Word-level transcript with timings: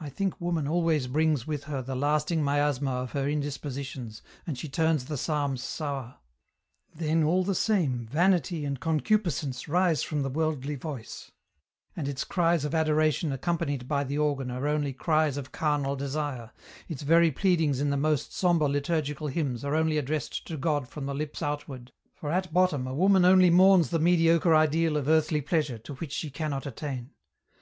I 0.00 0.08
think 0.08 0.40
woman 0.40 0.66
always 0.66 1.06
brings 1.06 1.46
with 1.46 1.64
her 1.64 1.82
the 1.82 1.94
lasting 1.94 2.42
miasma 2.42 2.90
of 2.92 3.12
her 3.12 3.28
indispositions 3.28 4.22
and 4.46 4.56
she 4.56 4.70
turns 4.70 5.04
the 5.04 5.18
psalms 5.18 5.62
sour. 5.62 6.14
Then, 6.94 7.22
all 7.22 7.44
the 7.44 7.54
same, 7.54 8.06
vanity 8.10 8.64
and 8.64 8.80
concupiscence 8.80 9.68
rise 9.68 10.02
from 10.02 10.22
the 10.22 10.30
worldly 10.30 10.76
voice, 10.76 11.30
and 11.94 12.08
its 12.08 12.24
cries 12.24 12.64
of 12.64 12.74
adoration 12.74 13.32
accompanied 13.32 13.86
by 13.86 14.02
the 14.02 14.16
organ 14.16 14.50
are 14.50 14.66
only 14.66 14.94
cries 14.94 15.36
of 15.36 15.52
carnal 15.52 15.94
desire, 15.94 16.50
its 16.88 17.02
very 17.02 17.30
pleadings 17.30 17.82
in 17.82 17.90
the 17.90 17.98
most 17.98 18.32
sombre 18.32 18.66
liturgical 18.66 19.26
hymns 19.26 19.62
are 19.62 19.74
only 19.74 19.98
addressed 19.98 20.46
to 20.46 20.56
God 20.56 20.88
from 20.88 21.04
the 21.04 21.14
lips 21.14 21.42
outward, 21.42 21.92
for 22.14 22.30
at 22.30 22.50
bottom 22.54 22.86
a 22.86 22.94
woman 22.94 23.26
only 23.26 23.50
mourns 23.50 23.90
the 23.90 23.98
mediocre 23.98 24.54
ideal 24.54 24.96
of 24.96 25.06
earthly 25.06 25.42
pleasure 25.42 25.76
to 25.76 25.96
which 25.96 26.12
she 26.12 26.30
cannot 26.30 26.64
attain. 26.64 27.10